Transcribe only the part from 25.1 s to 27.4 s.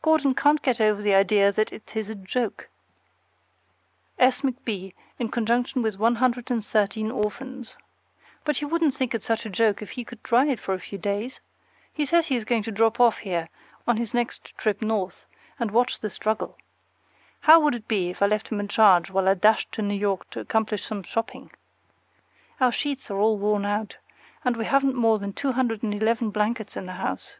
than two hundred and eleven blankets in the house.